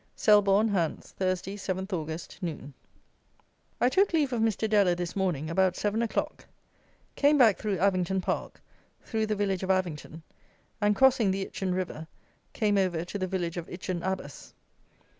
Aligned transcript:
Selborne 0.15 0.69
(Hants), 0.69 1.11
Thursday, 1.11 1.55
7th 1.55 1.93
August, 1.93 2.39
Noon. 2.41 2.73
I 3.79 3.87
took 3.87 4.13
leave 4.13 4.33
of 4.33 4.41
Mr. 4.41 4.67
Deller 4.67 4.97
this 4.97 5.15
morning, 5.15 5.47
about 5.47 5.75
7 5.75 6.01
o'clock. 6.01 6.43
Came 7.15 7.37
back 7.37 7.59
through 7.59 7.77
Avington 7.77 8.19
Park, 8.19 8.63
through 9.03 9.27
the 9.27 9.35
village 9.35 9.61
of 9.61 9.69
Avington, 9.69 10.23
and, 10.81 10.95
crossing 10.95 11.29
the 11.29 11.45
Itchen 11.45 11.71
river, 11.75 12.07
came 12.51 12.79
over 12.79 13.05
to 13.05 13.19
the 13.19 13.27
village 13.27 13.57
of 13.57 13.69
Itchen 13.69 14.01
Abas. 14.01 14.55